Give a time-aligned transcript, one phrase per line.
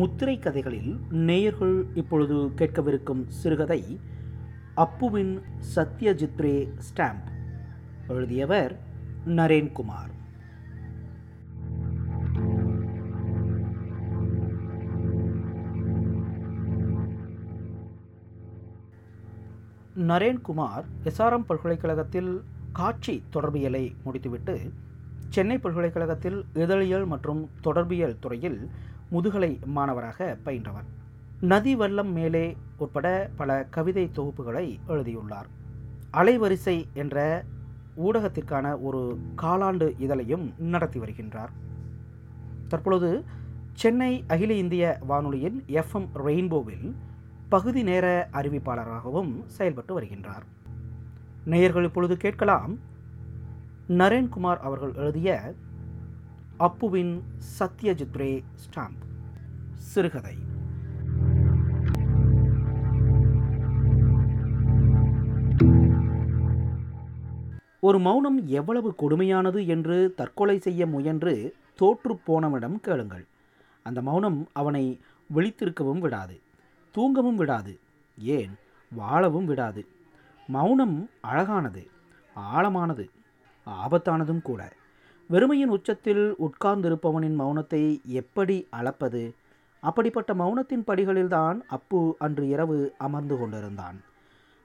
[0.00, 0.92] முத்திரை கதைகளில்
[1.28, 3.80] நேயர்கள் இப்பொழுது கேட்கவிருக்கும் சிறுகதை
[4.76, 5.32] அப்புவின்
[5.74, 6.54] சத்யஜித்ரே
[6.86, 7.28] ஸ்டாம்ப்
[8.08, 8.72] எழுதியவர்
[9.38, 10.12] நரேன்குமார்.
[20.10, 22.32] நரேன்குமார் எஸ்ஆர்எம் பல்கலைக்கழகத்தில்
[22.72, 24.54] காட்சி தொடர்பியலை முடித்துவிட்டு
[25.28, 28.60] சென்னை பல்கலைக்கழகத்தில் இதழியல் மற்றும் தொடர்பியல் துறையில்
[29.10, 30.88] முதுகலை மாணவராக பயின்றவர்.
[31.40, 35.46] நதி வல்லம் மேலே உட்பட பல கவிதை தொகுப்புகளை எழுதியுள்ளார்.
[36.12, 37.44] அலைவரிசை என்ற
[37.96, 41.48] ஊடகத்திற்கான ஒரு காலாண்டு இதழையும் நடத்தி வருகின்றார்.
[42.68, 43.24] தற்பொழுது
[43.72, 46.92] சென்னை அகில இந்திய வானொலியின் எஃப்எம் ரெயின்போவில்
[47.48, 50.42] பகுதி நேர அறிவிப்பாளராகவும் செயல்பட்டு வருகின்றார்.
[51.44, 52.78] நேயர்கள் இப்பொழுது கேட்கலாம்
[53.88, 55.54] நரேன்குமார் அவர்கள் எழுதிய
[56.60, 57.22] அப்புவின்
[57.58, 59.02] சத்யஜித்ரே ஸ்டாம்ப்.
[59.74, 60.34] சிறுகதை.
[67.80, 73.26] ஒரு மௌனம் எவ்வளவு கொடுமையானது என்று தற்கொலை செய்ய முயன்று தோற்று போனவனிடம் கேளுங்கள்.
[73.82, 75.00] அந்த மௌனம் அவனை
[75.34, 76.40] விழித்திருக்கவும் விடாது
[76.90, 77.78] தூங்கவும் விடாது
[78.18, 78.58] ஏன்?
[78.92, 79.86] வாழவும் விடாது.
[80.46, 81.90] மௌனம் அழகானது
[82.54, 83.08] ஆழமானது
[83.66, 84.78] ஆபத்தானதும் கூட.
[85.30, 89.34] வெறுமையின் உச்சத்தில் உட்கார்ந்திருப்பவனின் மௌனத்தை எப்படி அளப்பது?
[89.80, 94.00] அப்படிப்பட்ட மௌனத்தின் படிகளில்தான் அப்பு அன்று இரவு அமர்ந்து கொண்டிருந்தான்.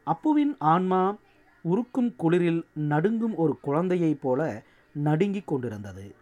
[0.03, 1.15] அப்புவின் ஆன்மா
[1.61, 6.15] உருக்கும் குளிரில் நடுங்கும் ஒரு குழந்தையைப் போல நடுங்கிக் கொண்டிருந்தது.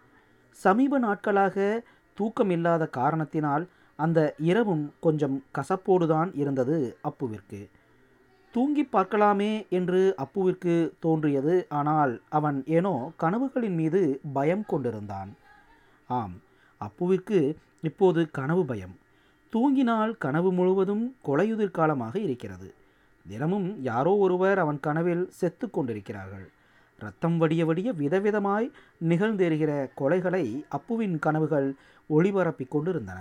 [0.49, 1.83] சமீப நாட்களாக
[2.19, 7.69] தூக்கமில்லாத காரணத்தினால் அந்த இரவும் கொஞ்சம் கசப்போடுதான் இருந்தது அப்புவிற்கு.
[8.53, 11.55] தூங்கி பார்க்கலாமே என்று அப்புவிற்கு தோன்றியது.
[11.69, 14.01] ஆனால் அவன் ஏனோ கனவுகளின் மீது
[14.33, 15.31] பயம் கொண்டிருந்தான்.
[16.09, 16.35] ஆம்
[16.81, 17.39] அப்புவிற்கு
[17.81, 18.95] இப்போது கனவு பயம்.
[19.53, 22.69] தூங்கினால் கனவு முழுவதும் கொலையுதிர் காலமாக இருக்கிறது.
[23.25, 26.47] தினமும் யாரோ ஒருவர் அவன் கனவில் செத்து கொண்டிருக்கிறார்கள்.
[26.99, 28.67] ரத்தம் வடிய வடிய விதவிதமாய்
[29.09, 31.69] நிகழ்ந்தேறுகிற கொலைகளை அப்புவின் கனவுகள்
[32.09, 33.19] ஒளிபரப்பிக் கொண்டிருந்தன.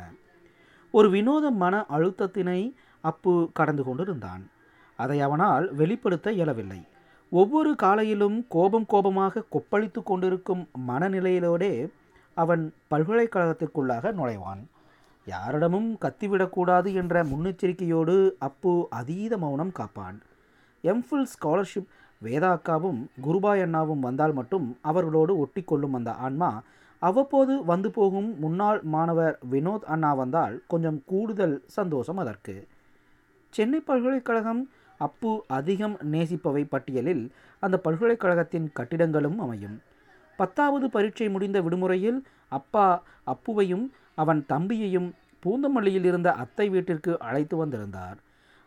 [0.94, 2.60] ஒரு வினோத மன அழுத்தத்தினை
[3.04, 4.42] அப்பு கடந்து கொண்டிருந்தான்.
[4.96, 6.80] அதை அவனால் வெளிப்படுத்த இயலவில்லை.
[7.30, 11.90] ஒவ்வொரு காலையிலும் கோபம் கோபமாக கொப்பளித்து கொண்டிருக்கும் மனநிலையிலோடே
[12.34, 14.62] அவன் பல்கலைக்கழகத்திற்குள்ளாக நுழைவான்.
[15.26, 20.22] யாரிடமும் கத்திவிடக்கூடாது என்ற முன்னெச்சரிக்கையோடு அப்பு அதீத மௌனம் காப்பான்.
[20.84, 21.90] எம்ஃபில் ஸ்காலர்ஷிப்
[22.22, 26.62] வேதாக்காவும் குருபாய் அண்ணாவும் வந்தால் மட்டும் அவர்களோடு ஒட்டி கொள்ளும் அந்த ஆன்மா
[26.98, 32.68] அவ்வப்போது வந்து போகும் முன்னாள் மாணவர் வினோத் அண்ணா வந்தால் கொஞ்சம் கூடுதல் சந்தோஷம் அதற்கு.
[33.48, 34.70] சென்னை பல்கலைக்கழகம்
[35.06, 37.24] அப்பு அதிகம் நேசிப்பவை பட்டியலில்
[37.62, 39.76] அந்த பல்கலைக்கழகத்தின் கட்டிடங்களும் அமையும்.
[40.38, 42.20] பத்தாவது பரீட்சை முடிந்த விடுமுறையில்
[42.58, 42.86] அப்பா
[43.32, 45.08] அப்புவையும் அவன் தம்பியையும்
[45.42, 48.18] பூந்தமல்லியில் இருந்த அத்தை வீட்டிற்கு அழைத்து வந்திருந்தார்.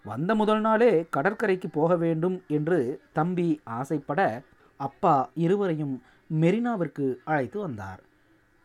[0.06, 2.80] வந்த முதல் நாளே கடற்கரைக்கு போக வேண்டும் என்று
[3.14, 4.22] தம்பி ஆசைப்பட
[4.80, 5.16] அப்பா
[5.46, 5.96] இருவரையும்
[6.42, 8.02] மெரினாவிற்கு அழைத்து வந்தார்.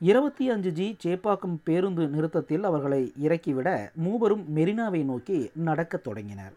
[0.01, 3.69] இருபத்தி அஞ்சு ஜி சேப்பாக்கம் பேருந்து நிறுத்தத்தில் அவர்களை இறக்கிவிட
[4.05, 5.39] மூவரும் மெரினாவை நோக்கி
[5.69, 6.55] நடக்கத் தொடங்கினர்.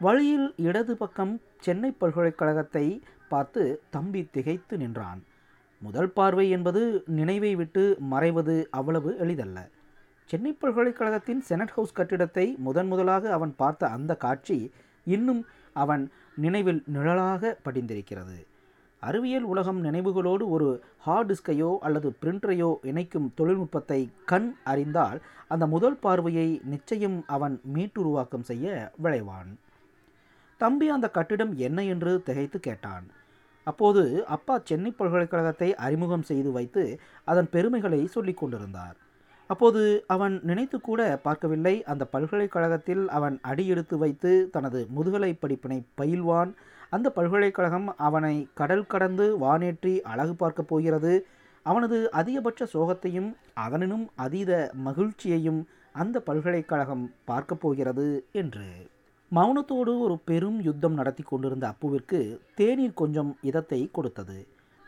[0.00, 2.86] வழியில் இடது பக்கம் சென்னை பல்கலைக்கழகத்தை
[3.28, 5.20] பார்த்து தம்பி திகைத்து நின்றான்.
[5.82, 9.58] முதல் பார்வை என்பது நினைவை விட்டு மறைவது அவ்வளவு எளிதல்ல.
[10.30, 14.58] சென்னை பல்கலைக்கழகத்தின் செனட் ஹவுஸ் கட்டிடத்தை முதன் முதலாக அவன் பார்த்த அந்த காட்சி
[15.06, 15.42] இன்னும்
[15.76, 16.04] அவன்
[16.36, 18.38] நினைவில் நிழலாக படிந்திருக்கிறது.
[19.02, 20.68] அறிவியல் உலகம் நினைவுகளோடு ஒரு
[20.98, 25.18] ஹார்ட் டிஸ்கையோ அல்லது பிரிண்டரையோ இணைக்கும் தொழில்நுட்பத்தை கண் அறிந்தால்
[25.48, 28.66] அந்த முதல் பார்வையை நிச்சயம் அவன் மீட்டுருவாக்கம் செய்ய
[28.98, 29.50] விளைவான்
[30.56, 33.06] தம்பி அந்த கட்டிடம் என்ன என்று திகைத்து கேட்டான்.
[33.64, 38.96] அப்போது அப்பா சென்னை பல்கலைக்கழகத்தை அறிமுகம் செய்து வைத்து அதன் பெருமைகளை சொல்லிக் கொண்டிருந்தார்.
[39.46, 41.84] அப்போது அவன் நினைத்து கூட பார்க்கவில்லை.
[41.84, 46.54] அந்த பல்கலைக்கழகத்தில் அவன் அடியெடுத்து வைத்து தனது முதுகலை படிப்பினை பயில்வான்.
[46.90, 51.26] அந்த பல்கலைக்கழகம் அவனை கடல் கடந்து வானேற்றி அழகு பார்க்கப் போகிறது.
[51.62, 58.68] அவனது அதிகபட்ச சோகத்தையும் அதனினும் அதீத மகிழ்ச்சியையும் அந்த பல்கலைக்கழகம் பார்க்கப் போகிறது என்று.
[59.32, 64.46] மௌனத்தோடு ஒரு பெரும் யுத்தம் நடத்தி கொண்டிருந்த அப்புவிற்கு தேநீர் கொஞ்சம் இதத்தை கொடுத்தது.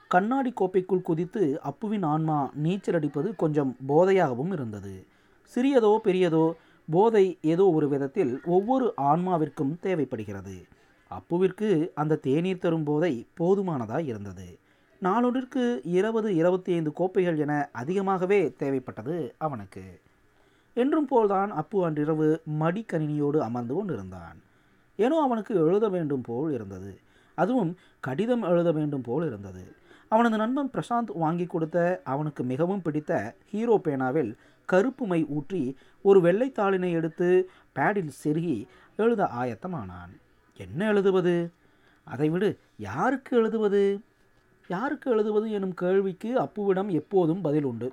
[0.08, 5.06] கண்ணாடி கோப்பைக்குள் குதித்து அப்புவின் ஆன்மா நீச்சல் அடிப்பது கொஞ்சம் போதையாகவும் இருந்தது.
[5.54, 6.52] சிறியதோ பெரியதோ
[6.90, 10.64] போதை ஏதோ ஒரு விதத்தில் ஒவ்வொரு ஆன்மாவிற்கும் தேவைப்படுகிறது.
[11.10, 14.58] அப்புவிற்கு அந்த தேநீர் தரும் போதை போதுமானதாக இருந்தது.
[15.02, 20.00] நாளொன்றிற்கு இருபது இருபத்தி ஐந்து கோப்பைகள் என அதிகமாகவே தேவைப்பட்டது அவனுக்கு.
[20.78, 22.28] என்றும் போல்தான் அப்பு அன்றிரவு
[22.60, 24.38] மடிக்கணினியோடு அமர்ந்து கொண்டிருந்தான்.
[24.98, 26.92] ஏனோ அவனுக்கு எழுத வேண்டும் போல் இருந்தது.
[27.38, 27.72] அதுவும்
[28.06, 29.64] கடிதம் எழுத வேண்டும் போல் இருந்தது.
[30.12, 33.12] அவனது நண்பன் பிரசாந்த் வாங்கி கொடுத்த அவனுக்கு மிகவும் பிடித்த
[33.50, 34.30] ஹீரோ பேனாவில்
[34.68, 35.62] கருப்பு மை ஊற்றி
[36.04, 37.28] ஒரு வெள்ளைத்தாளினை எடுத்து
[37.76, 38.56] பேடில் செருகி
[38.96, 40.12] எழுத ஆயத்தமானான்.
[40.56, 41.34] என்ன எழுதுவது?
[42.06, 42.50] அதை விடு.
[42.78, 43.82] யாருக்கு எழுதுவது?
[44.68, 45.46] யாருக்கு எழுதுவது?
[45.50, 47.88] எனும் கேள்விக்கு அப்புவிடம் எப்போதும் பதில் உண்டு.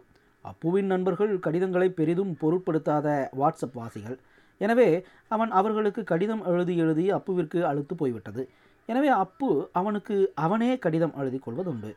[0.50, 3.08] அப்புவின் நண்பர்கள் கடிதங்களை பெரிதும் பொருட்படுத்தாத
[3.40, 4.18] வாட்ஸ்அப் வாசிகள்.
[4.62, 4.90] எனவே
[5.34, 8.44] அவன் அவர்களுக்கு கடிதம் எழுதி எழுதி அப்புவிற்கு அழுத்து போய்விட்டது.
[8.90, 9.50] எனவே அப்பு
[9.80, 10.16] அவனுக்கு
[10.46, 11.92] அவனே கடிதம் எழுதி கொள்வதுண்டு.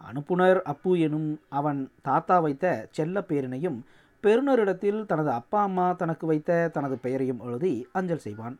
[0.00, 1.28] அனுப்புனர் அப்பு எனும்
[1.58, 2.64] அவன் தாத்தா வைத்த
[2.96, 3.78] செல்ல பேரினையும்
[4.24, 8.56] பெருநரிடத்தில் தனது அப்பா அம்மா தனக்கு வைத்த தனது பெயரையும் எழுதி அஞ்சல் செய்வான்.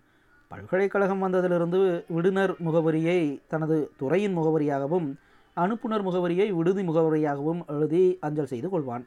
[0.51, 1.81] பல்கலைக்கழகம் வந்ததிலிருந்து
[2.17, 3.21] விடுனர் முகவரியை
[3.53, 5.09] தனது துறையின் முகவரியாகவும்
[5.57, 9.05] அனுப்புனர் முகவரியை விடுதி முகவரியாகவும் எழுதி அஞ்சல் செய்து கொள்வான்.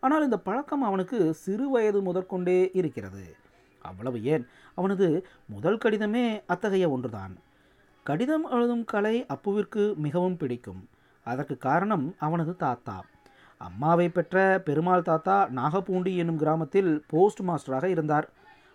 [0.00, 3.36] ஆனால் இந்த பழக்கம் அவனுக்கு சிறு வயது முதற்கொண்டே இருக்கிறது.
[3.82, 4.46] அவ்வளவு ஏன்?
[4.74, 7.36] அவனது முதல் கடிதமே அத்தகைய ஒன்றுதான்.
[8.02, 10.88] கடிதம் எழுதும் கலை அப்புவிற்கு மிகவும் பிடிக்கும்.
[11.24, 13.04] அதற்கு காரணம் அவனது தாத்தா.
[13.58, 18.28] அம்மாவை பெற்ற பெருமாள் தாத்தா நாகப்பூண்டி என்னும் கிராமத்தில் போஸ்ட் மாஸ்டராக இருந்தார்.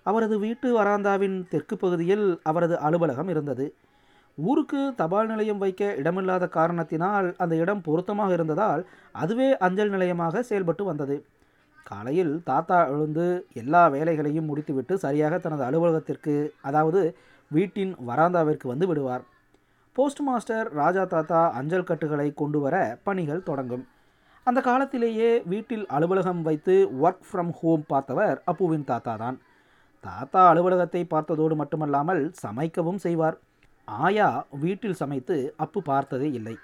[0.03, 3.75] அவரது வீட்டு வராந்தாவின் தெற்கு பகுதியில் அவரது அலுவலகம் இருந்தது.
[4.49, 8.81] ஊருக்கு தபால் நிலையம் வைக்க இடமில்லாத காரணத்தினால் அந்த இடம் பொருத்தமாக இருந்ததால்
[9.23, 11.17] அதுவே அஞ்சல் நிலையமாக செயல்பட்டு வந்தது.
[11.89, 13.25] காலையில் தாத்தா எழுந்து
[13.61, 16.35] எல்லா வேலைகளையும் முடித்துவிட்டு சரியாக தனது அலுவலகத்திற்கு
[16.69, 17.01] அதாவது
[17.51, 19.23] வீட்டின் வராந்தாவிற்கு வந்து விடுவார்.
[19.95, 22.75] போஸ்ட் மாஸ்டர் ராஜா தாத்தா அஞ்சல் கட்டுகளை கொண்டு வர
[23.07, 23.83] பணிகள் தொடங்கும்.
[24.47, 29.37] அந்த காலத்திலேயே வீட்டில் அலுவலகம் வைத்து ஒர்க் ஃப்ரம் ஹோம் பார்த்தவர் அப்புவின் தாத்தா தான்.
[30.03, 33.37] தாத்தா அலுவலகத்தை பார்த்ததோடு மட்டுமல்லாமல் சமைக்கவும் செய்வார்.
[33.99, 36.57] ஆயா வீட்டில் சமைத்து அப்பு பார்த்ததே இல்லை.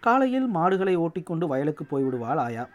[0.00, 2.68] காலையில் மாடுகளை ஓட்டிக்கொண்டு வயலுக்கு போய்விடுவாள் ஆயா.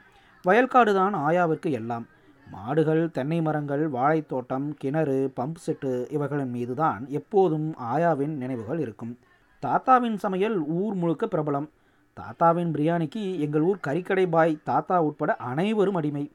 [0.45, 2.07] வயல்காடு தான் ஆயாவிற்கு எல்லாம்.
[2.51, 9.17] மாடுகள் தென்னை மரங்கள் வாழைத்தோட்டம் கிணறு பம்ப் செட்டு இவைகளின் மீது தான் எப்போதும் ஆயாவின் நினைவுகள் இருக்கும்.
[9.59, 11.69] தாத்தாவின் சமையல் ஊர் முழுக்க பிரபலம்.
[12.13, 16.31] தாத்தாவின் பிரியாணிக்கு எங்கள் ஊர் கறிக்கடை பாய் தாத்தா உட்பட அனைவரும் அடிமை.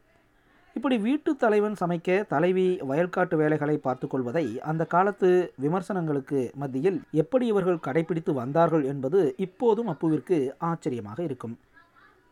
[0.76, 7.84] இப்படி வீட்டு தலைவன் சமைக்க தலைவி வயல்காட்டு வேலைகளை பார்த்து கொள்வதை அந்த காலத்து விமர்சனங்களுக்கு மத்தியில் எப்படி இவர்கள்
[7.86, 11.54] கடைபிடித்து வந்தார்கள் என்பது இப்போதும் அப்புவிற்கு ஆச்சரியமாக இருக்கும்.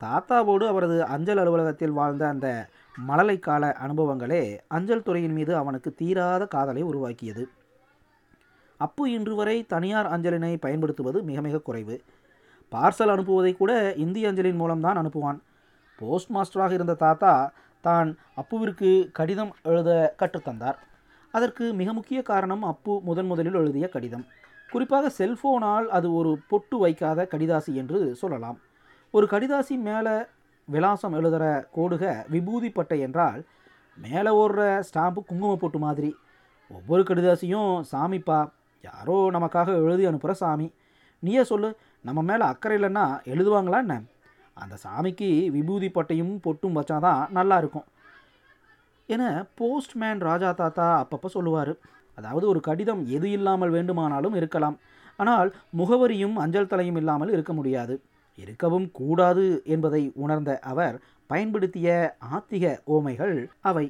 [0.01, 2.49] தாத்தாவோடு அவரது அஞ்சல் அலுவலகத்தில் வாழ்ந்த அந்த
[3.09, 7.45] மழலை கால அனுபவங்களே அஞ்சல் துறையின் மீது அவனுக்கு தீராத காதலை உருவாக்கியது.
[8.81, 11.97] அப்பு இன்று வரை தனியார் அஞ்சலினை பயன்படுத்துவது மிக மிக குறைவு.
[12.73, 15.41] பார்சல் அனுப்புவதை கூட இந்திய அஞ்சலின் மூலம்தான் அனுப்புவான்.
[15.99, 17.33] போஸ்ட் மாஸ்டராக இருந்த தாத்தா
[17.85, 18.09] தான்
[18.41, 19.91] அப்புவிற்கு கடிதம் எழுத
[20.21, 20.79] கற்றுத்தந்தார்.
[21.35, 24.25] அதற்கு மிக முக்கிய காரணம் அப்பு முதன் முதலில் எழுதிய கடிதம்.
[24.71, 28.59] குறிப்பாக செல்போனால் அது ஒரு பொட்டு வைக்காத கடிதாசி என்று சொல்லலாம்.
[29.15, 30.15] ஒரு கடிதாசி மேலே
[30.69, 31.45] விலாசம் எழுதுகிற
[31.77, 33.41] கோடுக விபூதி பட்டை என்றால்
[33.99, 36.11] மேலே ஓடுற ஸ்டாம்பு குங்கும பொட்டு மாதிரி.
[36.71, 38.39] ஒவ்வொரு கடிதாசியும் சாமிப்பா
[38.85, 40.69] யாரோ நமக்காக எழுதி அனுப்புகிற சாமி.
[41.23, 41.69] நீயே சொல்லு
[42.05, 43.97] நம்ம மேலே அக்கறை இல்லைன்னா எழுதுவாங்களா என்ன?
[44.57, 47.87] அந்த சாமிக்கு விபூதி பட்டையும் பொட்டும் வச்சாதான் நல்லா இருக்கும்
[49.09, 49.23] என
[49.59, 51.73] போஸ்ட்மேன் ராஜா தாத்தா அப்பப்போ சொல்லுவார்.
[52.19, 54.77] அதாவது ஒரு கடிதம் எது இல்லாமல் வேண்டுமானாலும் இருக்கலாம்.
[55.19, 57.95] ஆனால் முகவரியும் அஞ்சல் தலையும் இல்லாமல் இருக்க முடியாது.
[58.39, 60.97] இருக்கவும் கூடாது என்பதை உணர்ந்த அவர்
[61.31, 61.89] பயன்படுத்திய
[62.37, 63.87] ஆத்திக ஓமைகள் அவை.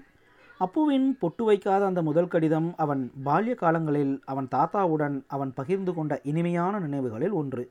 [0.61, 6.81] அப்புவின் பொட்டு வைக்காத அந்த முதல் கடிதம் அவன் பால்ய காலங்களில் அவன் தாத்தாவுடன் அவன் பகிர்ந்து கொண்ட இனிமையான
[6.81, 7.65] நினைவுகளில் ஒன்று.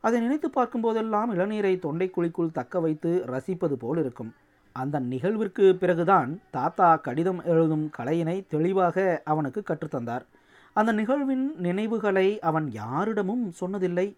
[0.00, 4.34] அதை நினைத்து பார்க்கும்போதெல்லாம் இளநீரை தொண்டைக்குழிக்குள் தக்க வைத்து ரசிப்பது போல் இருக்கும்
[4.72, 10.24] அந்த நிகழ்விற்கு பிறகுதான் தாத்தா கடிதம் எழுதும் கலையினை தெளிவாக அவனுக்கு கற்றுத்தந்தார்
[10.72, 14.16] அந்த நிகழ்வின் நினைவுகளை அவன் யாரிடமும் சொன்னதில்லை.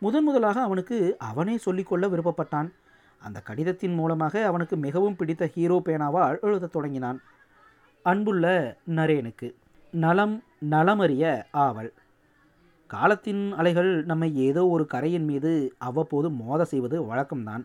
[0.00, 2.68] முதன் முதலாக அவனுக்கு அவனே சொல்லிக்கொள்ள விருப்பப்பட்டான்.
[3.18, 7.20] அந்த கடிதத்தின் மூலமாக அவனுக்கு மிகவும் பிடித்த ஹீரோ பேனாவால் எழுதத் தொடங்கினான்.
[8.02, 9.54] அன்புள்ள நரேனுக்கு.
[9.90, 11.92] நலம் நலமறிய ஆவல்.
[12.88, 17.64] காலத்தின் அலைகள் நம்மை ஏதோ ஒரு கரையின் மீது அவ்வப்போது மோத செய்வது வழக்கம்தான்.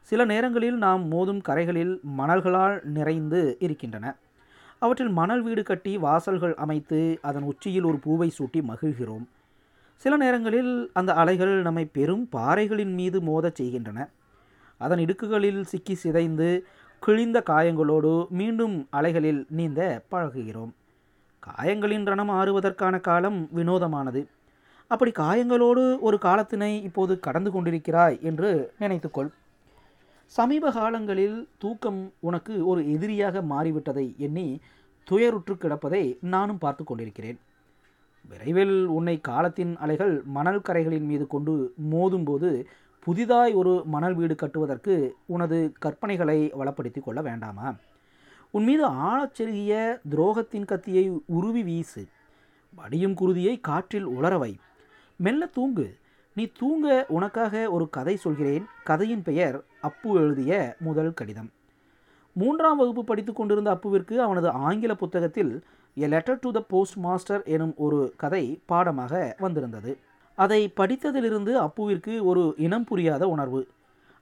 [0.00, 4.16] சில நேரங்களில் நாம் மோதும் கரைகளில் மணல்களால் நிறைந்து இருக்கின்றன.
[4.78, 9.24] அவற்றில் மணல் வீடு கட்டி வாசல்கள் அமைத்து அதன் உச்சியில் ஒரு பூவை சூட்டி மகிழ்கிறோம்.
[9.96, 14.08] சில நேரங்களில் அந்த அலைகள் நம்மை பெரும் பாறைகளின் மீது மோதச் செய்கின்றன.
[14.78, 16.66] அதன் இடுக்குகளில் சிக்கி சிதைந்து
[17.00, 20.72] கிழிந்த காயங்களோடு மீண்டும் அலைகளில் நீந்த பழகுகிறோம்.
[21.42, 24.22] காயங்களின் ரணம் ஆறுவதற்கான காலம் வினோதமானது.
[24.90, 29.28] அப்படி காயங்களோடு ஒரு காலத்தினை இப்போது கடந்து கொண்டிருக்கிறாய் என்று நினைத்துக்கொள்.
[30.24, 34.60] சமீப காலங்களில் தூக்கம் உனக்கு ஒரு எதிரியாக மாறிவிட்டதை எண்ணி
[35.10, 37.38] துயருற்று கிடப்பதை நானும் பார்த்து கொண்டிருக்கிறேன்.
[38.28, 42.50] விரைவில் உன்னை காலத்தின் அலைகள் மணல் கரைகளின் மீது கொண்டு மோதும்போது
[43.06, 44.94] புதிதாய் ஒரு மணல் வீடு கட்டுவதற்கு
[45.26, 47.74] உனது கற்பனைகளை வளப்படுத்தி கொள்ள வேண்டாமா?
[48.50, 49.74] உன் மீது ஆழச் செருகிய
[50.10, 52.04] துரோகத்தின் கத்தியை உருவி வீசு.
[52.74, 54.50] வடியும் குருதியை காற்றில் உலரவை
[55.20, 55.86] மெல்ல தூங்கு.
[56.36, 58.64] நீ தூங்க உனக்காக ஒரு கதை சொல்கிறேன்.
[58.84, 61.48] கதையின் பெயர் அப்பு எழுதிய முதல் கடிதம்.
[62.36, 65.50] மூன்றாம் வகுப்பு படித்து கொண்டிருந்த அப்புவிற்கு அவனது ஆங்கில புத்தகத்தில்
[65.96, 66.60] a letter to the
[66.96, 69.92] postmaster எனும் ஒரு கதை பாடமாக வந்திருந்தது.
[70.38, 73.62] அதை படித்ததிலிருந்து அப்புவிற்கு ஒரு இனம் புரியாத உணர்வு.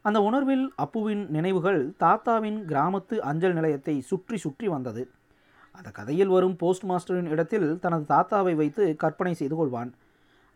[0.05, 5.05] அந்த உணர்வில் அப்புவின் நினைவுகள் தாத்தாவின் கிராமத்து அஞ்சல் நிலையத்தை சுற்றி சுற்றி வந்தது.
[5.71, 9.93] அந்த கதையில் வரும் போஸ்ட் மாஸ்டரின் இடத்தில் தனது தாத்தாவை வைத்து கற்பனை செய்து கொள்வான்.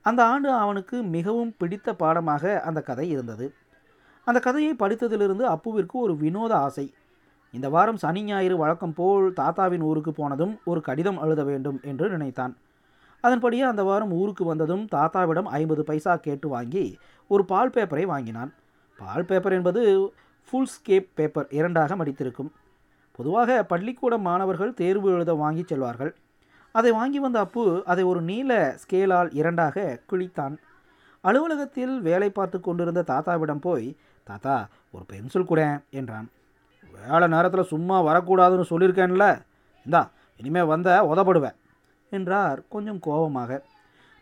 [0.02, 3.54] அந்த ஆண்டு அவனுக்கு மிகவும் பிடித்த பாடமாக அந்த கதை இருந்தது.
[4.24, 6.94] அந்த கதையை படித்ததிலிருந்து அப்புவிற்கு ஒரு வினோத ஆசை.
[7.52, 12.56] இந்த வாரம் சனி ஞாயிறு வழக்கம் போல் தாத்தாவின் ஊருக்கு போனதும் ஒரு கடிதம் எழுத வேண்டும் என்று நினைத்தான்.
[13.20, 18.54] அதன்படியே அந்த வாரம் ஊருக்கு வந்ததும் தாத்தாவிடம் ஐம்பது பைசா கேட்டு வாங்கி ஒரு பால் பேப்பரை வாங்கினான்.
[18.98, 20.12] பால் பேப்பர் என்பது
[20.48, 22.50] ஃபுல் ஸ்கேப் பேப்பர் இரண்டாக மடித்திருக்கும்.
[23.12, 26.16] பொதுவாக பள்ளிக்கூட மாணவர்கள் தேர்வு எழுத வாங்கி செல்வார்கள்.
[26.72, 30.54] அதை வாங்கி வந்த அப்பு அதை ஒரு நீல ஸ்கேலால் இரண்டாக கிழித்தான்.
[31.20, 36.28] அலுவலகத்தில் வேலை பார்த்து கொண்டிருந்த தாத்தாவிடம் போய் தாத்தா ஒரு பென்சில் கூட என்றான்.
[37.08, 39.26] வேலை நேரத்தில் சும்மா வரக்கூடாதுன்னு சொல்லியிருக்கேன்ல
[39.84, 41.56] இந்தா இனிமேல் வந்த உதப்படுவேன்
[42.10, 43.62] என்றார் கொஞ்சம் கோபமாக.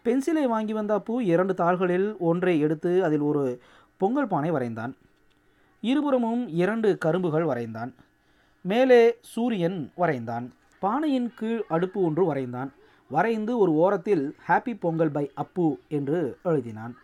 [0.04, 3.60] பென்சிலை வாங்கி வந்த அப்பு இரண்டு தாள்களில் ஒன்றை எடுத்து அதில் ஒரு
[3.96, 4.92] பொங்கல் பானை வரைந்தான்.
[5.80, 7.92] இருபுறமும் இரண்டு கரும்புகள் வரைந்தான்.
[8.60, 10.46] மேலே சூரியன் வரைந்தான்.
[10.80, 12.70] பானையின் கீழ் அடுப்பு ஒன்று வரைந்தான்.
[13.11, 16.94] வரைந்து ஒரு ஓரத்தில் ஹாப்பி பொங்கல் பை அப்பு என்று எழுதினான்.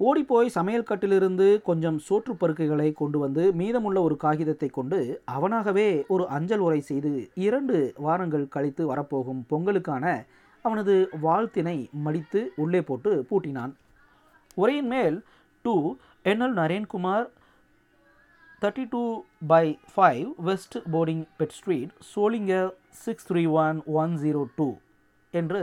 [0.00, 4.98] ஓடிப்போய் சமையல் கட்டிலிருந்து கொஞ்சம் சோற்று பருக்கைகளை கொண்டு வந்து மீதமுள்ள ஒரு காகிதத்தை கொண்டு
[5.36, 7.12] அவனாகவே ஒரு அஞ்சல் உரை செய்து
[7.46, 10.24] இரண்டு வாரங்கள் கழித்து வரப்போகும் பொங்கலுக்கான
[10.64, 13.72] அவனது வாழ்த்தினை மடித்து உள்ளே போட்டு பூட்டினான்.
[14.54, 15.18] உரையின் மேல்
[15.64, 15.74] to
[16.24, 17.26] NL Narenkumar
[18.62, 19.00] thirty two
[19.46, 22.70] by five west boarding bed street Sholinghur
[23.02, 24.66] six three one one zero two
[25.30, 25.60] என்று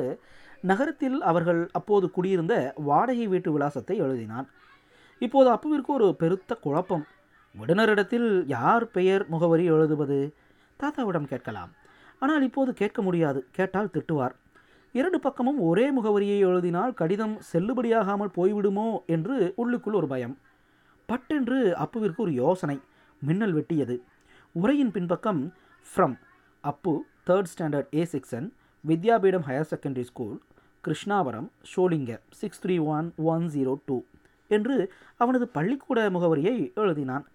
[0.62, 4.48] நகரத்தில் அவர்கள் அப்போது குடியிருந்த வாடகை வீட்டு விலாசத்தை எழுதினான்
[5.22, 7.06] இப்போது அப்புவிற்கு ஒரு பெருத்த குழப்பம்.
[7.56, 10.20] விடுனரிடத்தில் யார் பெயர் முகவரி எழுதுவது?
[10.80, 11.72] தாத்தாவிடம் கேட்கலாம்.
[12.20, 13.42] ஆனால் இப்போது கேட்க முடியாது.
[13.52, 14.36] கேட்டால் திட்டுவார்.
[14.92, 20.36] இரண்டு பக்கமும் ஒரே முகவரியை எழுதினால் கடிதம் செல்லுபடியாகாமல் போய்விடுமோ என்று உள்ளுக்குள் ஒரு பயம்.
[21.10, 22.78] பட்டென்று அப்புவிற்கு ஒரு யோசனை
[23.22, 23.96] மின்னல் வெட்டியது.
[24.52, 25.42] உரையின் பின்பக்கம்
[25.88, 26.16] from
[26.64, 26.94] Appu
[27.28, 28.48] third standard A section
[28.84, 30.36] Vidyapeetham higher secondary school
[30.84, 33.98] Krishnavaram Sholinghur six three one one zero two
[34.48, 34.76] என்று
[35.18, 37.26] அவனது பள்ளிக்கூட முகவரியை எழுதினான்.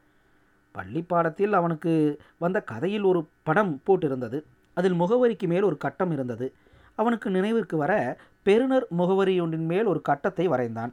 [0.75, 1.93] பள்ளி பாடத்தில் அவனுக்கு
[2.39, 4.41] வந்த கதையில் ஒரு படம் போட்டிருந்தது.
[4.77, 6.47] அதில் முகவரிக்கு மேல் ஒரு கட்டம் இருந்தது.
[6.95, 7.93] அவனுக்கு நினைவிற்கு வர
[8.43, 10.93] பெருனர் முகவரியொன்றின் மேல் ஒரு கட்டத்தை வரைந்தான்.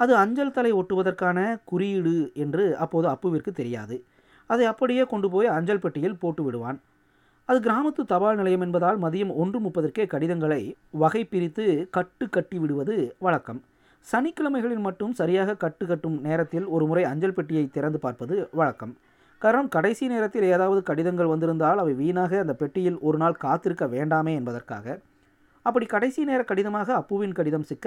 [0.00, 1.38] அது அஞ்சல் தலை ஒட்டுவதற்கான
[1.70, 3.96] குறியீடு என்று அப்போது அப்புவிற்கு தெரியாது.
[4.50, 6.78] அதை அப்படியே கொண்டு போய் அஞ்சல் பெட்டியில் போட்டு விடுவான்.
[7.48, 10.62] அது கிராமத்து தபால் நிலையம் என்பதால் மதியம் ஒன்று முப்பதற்கே கடிதங்களை
[11.02, 13.60] வகை பிரித்து கட்டு கட்டி விடுவது வழக்கம்.
[14.06, 18.92] சனிக்கிழமைகளில் மட்டும் சரியாக கட்டு கட்டும் நேரத்தில் ஒரு முறை அஞ்சல் பெட்டியை திறந்து பார்ப்பது வழக்கம்.
[19.42, 24.86] காரணம் கடைசி நேரத்தில் ஏதாவது கடிதங்கள் வந்திருந்தால் அவை வீணாக அந்த பெட்டியில் ஒரு நாள் காத்திருக்க வேண்டாமே என்பதற்காக.
[25.66, 27.86] அப்படி கடைசி நேர கடிதமாக அப்புவின் கடிதம் சிக்க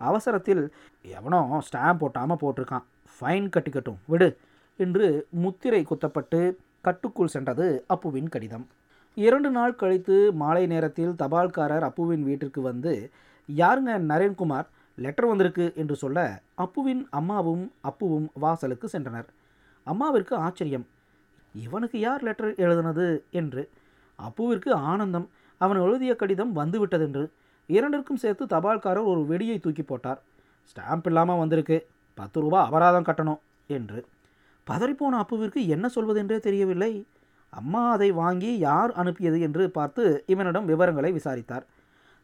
[0.00, 0.62] அவசரத்தில்
[1.04, 2.86] எவனோ ஸ்டாம்ப் போட்டாமல் போட்டிருக்கான்.
[3.12, 4.28] ஃபைன் கட்டிக்கட்டும் விடு
[4.78, 5.06] என்று
[5.44, 6.40] முத்திரை குத்தப்பட்டு
[6.80, 8.66] கட்டுக்குள் சென்றது அப்புவின் கடிதம்.
[9.16, 12.92] இரண்டு நாள் கழித்து மாலை நேரத்தில் தபால்காரர் அப்புவின் வீட்டிற்கு வந்து
[13.48, 14.66] யாருங்க நரேன்குமார்?
[14.98, 16.18] லெட்டர் வந்திருக்கு என்று சொல்ல
[16.56, 19.28] அப்புவின் அம்மாவும் அப்புவும் வாசலுக்கு சென்றனர்.
[19.86, 20.86] அம்மாவிற்கு ஆச்சரியம்
[21.54, 23.06] இவனுக்கு யார் லெட்டர் எழுதினது?
[23.30, 23.62] என்று.
[24.18, 25.26] அப்புவிற்கு ஆனந்தம்
[25.60, 27.24] அவன் எழுதிய கடிதம் வந்துவிட்டதென்று.
[27.68, 30.20] இரண்டிற்கும் சேர்த்து தபால்காரர் ஒரு வெடியை தூக்கி போட்டார்.
[30.70, 31.86] ஸ்டாம்ப் இல்லாமல் வந்திருக்கு.
[32.14, 34.06] பத்து ரூபா அபராதம் கட்டணும் என்று.
[34.66, 37.06] பதறிப்போன அப்புவிற்கு என்ன சொல்வதென்றே தெரியவில்லை.
[37.48, 41.66] அம்மா அதை வாங்கி யார் அனுப்பியது என்று பார்த்து இவனிடம் விவரங்களை விசாரித்தார்.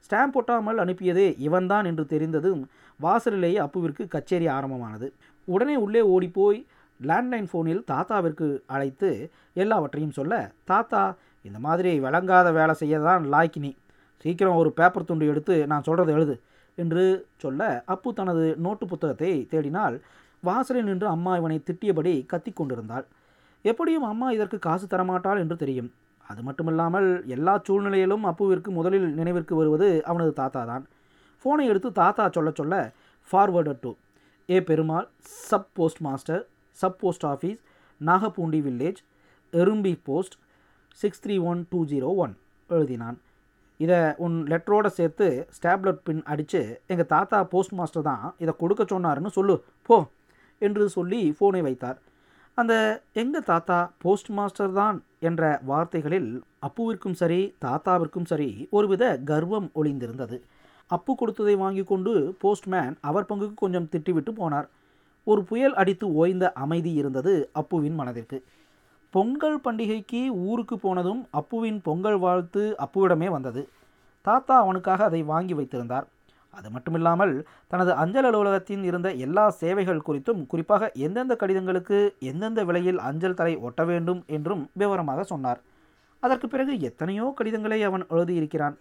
[0.07, 5.13] ஸ்டாம்ப் ஒட்டாமல் அனுப்பியதே இவன்தான் என்று தெரிந்ததும் வாசலிலேயே அப்புவிற்கு கச்சேரி ஆரம்பமானது.
[5.45, 6.67] உடனே உள்ளே ஓடிப்போய்
[7.01, 13.71] லேண்ட்லைன் ஃபோனில் தாத்தாவிற்கு அழைத்து எல்லாவற்றையும் சொல்ல தாத்தா இந்த மாதிரி விளங்காத வேலை செய்ய தான் லாய்க்கினி.
[14.25, 16.35] சீக்கிரம் ஒரு பேப்பர் துண்டு எடுத்து நான் சொல்கிறத எழுது
[16.79, 17.05] என்று
[17.43, 17.63] சொல்ல
[17.95, 19.97] அப்பு தனது நோட்டு புத்தகத்தை தேடினால்
[20.43, 23.05] வாசலில் நின்று அம்மா இவனை திட்டியபடி கத்திக் கொண்டிருந்தாள்.
[23.65, 25.91] எப்படியும் அம்மா இதற்கு காசு தரமாட்டாள் என்று தெரியும்.
[26.31, 30.85] அது மட்டுமில்லாமல் எல்லா சூழ்நிலையிலும் அப்புவிற்கு முதலில் நினைவிற்கு வருவது அவனது தாத்தா தான்
[31.45, 32.77] ஃபோனை எடுத்து தாத்தா சொல்ல சொல்ல
[33.31, 33.91] forward to
[34.49, 35.09] A Perumal
[35.49, 35.71] sub
[36.07, 36.43] postmaster
[36.79, 37.61] sub post office
[38.01, 39.01] Nagapoondi village
[39.53, 40.37] Erumbi post
[41.01, 42.35] six three one two zero one
[42.71, 43.19] எழுதினான்.
[43.85, 46.61] இதை உன் லெட்டரோடு சேர்த்து ஸ்டாப்லெட் பின் அடித்து
[46.93, 49.55] எங்கள் தாத்தா போஸ்ட் மாஸ்டர் தான் இதை கொடுக்க சொன்னாருன்னு சொல்லு
[49.89, 49.97] போ
[50.63, 51.99] என்று சொல்லி ஃபோனை வைத்தார்.
[52.59, 52.75] அந்த
[53.21, 54.97] எங்கள் தாத்தா போஸ்ட் மாஸ்டர் தான்
[55.29, 56.31] என்ற வார்த்தைகளில்
[56.67, 60.37] அப்புவிற்கும் சரி தாத்தாவிற்கும் சரி ஒருவித கர்வம் ஒளிந்திருந்தது.
[60.91, 62.13] அப்பு கொடுத்ததை வாங்கி கொண்டு
[62.43, 64.69] போஸ்ட்மேன் அவர் பங்குக்கு கொஞ்சம் திட்டிவிட்டு போனார்.
[65.27, 68.39] ஒரு புயல் அடித்து ஓய்ந்த அமைதி இருந்தது அப்புவின் மனதிற்கு.
[69.15, 73.63] பொங்கல் பண்டிகைக்கு ஊருக்கு போனதும் அப்புவின் பொங்கல் வாழ்த்து அப்புவிடமே வந்தது.
[74.25, 76.07] தாத்தா அவனுக்காக அதை வாங்கி வைத்திருந்தார்.
[76.55, 77.35] அது மட்டுமில்லாமல்
[77.73, 81.99] தனது அஞ்சல் அலுவலகத்தின் இருந்த எல்லா சேவைகள் குறித்தும் குறிப்பாக எந்தெந்த கடிதங்களுக்கு
[82.31, 85.61] எந்தெந்த விலையில் அஞ்சல் தலை ஒட்ட வேண்டும் என்றும் விவரமாக சொன்னார்.
[86.23, 88.77] அதற்கு பிறகு எத்தனையோ கடிதங்களை அவன் எழுதியிருக்கிறான்.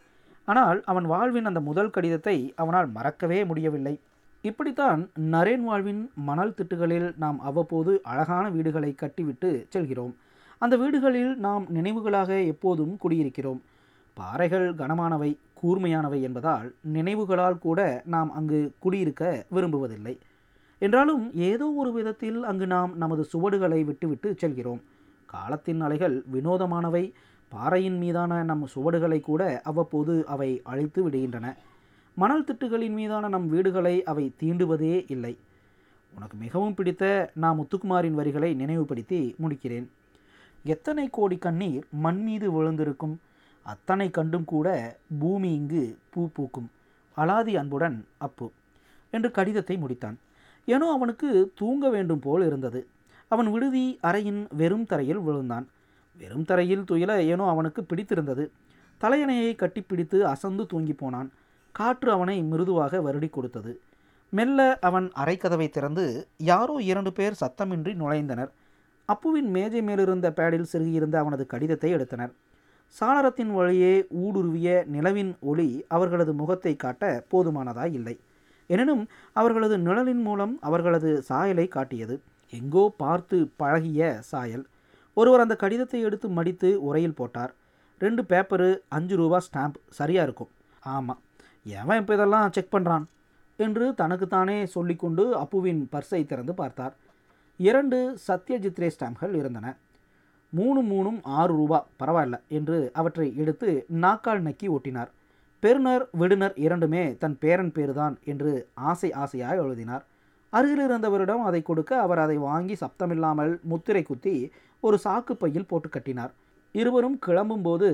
[0.47, 3.95] ஆனால் அவன் வாழ்வின் அந்த முதல் கடிதத்தை அவனால் மறக்கவே முடியவில்லை.
[4.41, 10.15] இப்படித்தான் நரேன் வாழ்வின் மணல் திட்டுகளில் நாம் அவ்வப்போது அழகான வீடுகளை கட்டிவிட்டு செல்கிறோம்.
[10.57, 13.61] அந்த வீடுகளில் நாம் நினைவுகளாக எப்போதும் குடியிருக்கிறோம்.
[14.13, 20.17] பாறைகள் கனமானவை கூர்மையானவை என்பதால் நினைவுகளால் கூட நாம் அங்கு குடியிருக்க விரும்புவதில்லை.
[20.79, 24.81] என்றாலும் ஏதோ ஒரு விதத்தில் அங்கு நாம் நமது சுவடுகளை விட்டுவிட்டு செல்கிறோம்.
[25.25, 27.11] காலத்தின் அலைகள் வினோதமானவை
[27.49, 31.53] பாறையின் மீதான நம் சுவடுகளை கூட அவ்வப்போது அவை அழித்து விடுகின்றன.
[32.17, 35.37] மணல் திட்டுகளின் மீதான நம் வீடுகளை அவை தீண்டுவதே இல்லை.
[36.13, 39.87] உனக்கு மிகவும் பிடித்த நான் முத்துக்குமாரின் வரிகளை நினைவுபடுத்தி முடிக்கிறேன்.
[40.63, 43.15] எத்தனை கோடி கண்ணீர் மண் மீது விழுந்திருக்கும்.
[43.63, 46.69] அத்தனை கண்டும் கூட பூமி இங்கு பூ பூக்கும்.
[47.17, 48.51] அலாதி அன்புடன் அப்பு
[49.09, 50.17] என்று கடிதத்தை முடித்தான்.
[50.65, 52.87] ஏனோ அவனுக்கு தூங்க வேண்டும் போல் இருந்தது.
[53.27, 55.67] அவன் விடுதி அறையின் வெறும் தரையில் விழுந்தான்.
[56.17, 58.51] வெறும் தரையில் துயில ஏனோ அவனுக்கு பிடித்திருந்தது.
[59.01, 61.31] தலையணையை கட்டிப்பிடித்து அசந்து தூங்கி போனான்.
[61.71, 63.81] காற்று அவனை மிருதுவாக வருடி கொடுத்தது.
[64.29, 66.05] மெல்ல அவன் அரைக்கதவை திறந்து
[66.37, 68.51] யாரோ இரண்டு பேர் சத்தமின்றி நுழைந்தனர்.
[69.09, 72.33] அப்புவின் மேஜை மேலிருந்த பேடில் சிறுகியிருந்த அவனது கடிதத்தை எடுத்தனர்.
[72.99, 78.19] சாளரத்தின் வழியே ஊடுருவிய நிலவின் ஒளி அவர்களது முகத்தை காட்ட போதுமானதாய் இல்லை.
[78.67, 82.21] எனினும் அவர்களது நிழலின் மூலம் அவர்களது சாயலை காட்டியது.
[82.49, 84.65] எங்கோ பார்த்து பழகிய சாயல்.
[85.13, 87.53] ஒருவர் அந்த கடிதத்தை எடுத்து மடித்து உரையில் போட்டார்.
[87.99, 90.51] ரெண்டு பேப்பரு அஞ்சு ரூபா ஸ்டாம்ப் சரியாக இருக்கும்.
[90.83, 91.21] ஆமாம்
[91.65, 93.05] எவன் இப்போ இதெல்லாம் செக் பண்ணுறான்
[93.59, 96.93] என்று தனக்குத்தானே சொல்லிக்கொண்டு அப்புவின் பர்ஸை திறந்து பார்த்தார்.
[97.59, 99.67] இரண்டு சத்யஜித்ரே ஸ்டாம்ப்கள் இருந்தன.
[100.53, 103.69] மூணு மூணும் ஆறு ரூபா பரவாயில்ல என்று அவற்றை எடுத்து
[104.03, 105.11] நாக்கால் நக்கி ஓட்டினார்.
[105.63, 108.51] பெருனர் விடுனர் இரண்டுமே தன் பேரன் பேருதான் என்று
[108.91, 110.03] ஆசை ஆசையாய் எழுதினார்.
[110.53, 114.35] அருகில் இருந்தவரிடம் அதை கொடுக்க அவர் அதை வாங்கி சப்தமில்லாமல் முத்திரை குத்தி
[114.83, 116.33] ஒரு சாக்கு பையில் போட்டு கட்டினார்.
[116.75, 117.89] இருவரும் கிளம்பும்போது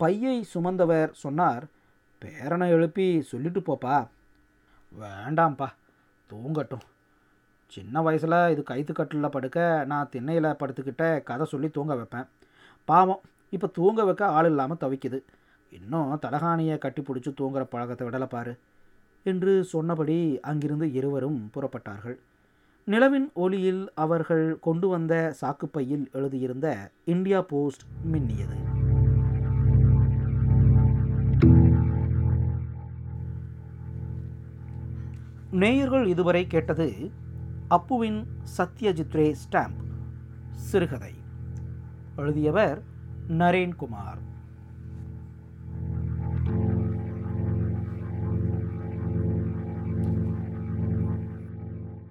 [0.00, 1.64] பையை சுமந்தவர் சொன்னார்
[2.22, 3.96] பேரனை எழுப்பி சொல்லிட்டு போப்பா.
[5.02, 5.68] வேண்டாம்ப்பா
[6.30, 6.86] தூங்கட்டும்.
[7.66, 12.26] சின்ன வயசில் இது கைத்துக்கட்டில் படுக்க நான் திண்ணையில் படுத்துக்கிட்ட கதை சொல்லி தூங்க வைப்பேன்.
[12.84, 15.20] பாவம் இப்போ தூங்க வைக்க ஆள் இல்லாமல் தவிக்குது.
[15.70, 18.58] இன்னும் தலகாணியை கட்டி பிடிச்சி தூங்குற பழக்கத்தை விடலை பாரு
[19.22, 22.18] என்று சொன்னபடி அங்கிருந்து இருவரும் புறப்பட்டார்கள்.
[22.84, 28.71] நிலவின் ஒளியில் அவர்கள் கொண்டு வந்த சாக்குப்பையில் எழுதியிருந்த இந்தியா போஸ்ட் மின்னியது.
[35.52, 37.12] நேயர்கள் இதுவரை கேட்டது
[37.68, 38.26] அப்புவின்
[38.58, 39.82] சத்யஜித்ரே ஸ்டாம்ப்.
[40.52, 41.14] சிறுகதை.
[42.16, 42.82] எழுதியவர்
[43.28, 44.18] நரேன்குமார்.